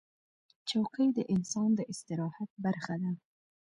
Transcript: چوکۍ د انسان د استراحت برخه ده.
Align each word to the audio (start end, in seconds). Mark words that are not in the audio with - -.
چوکۍ 0.69 1.07
د 1.13 1.19
انسان 1.33 1.69
د 1.75 1.79
استراحت 1.91 2.49
برخه 2.63 2.95
ده. 3.01 3.11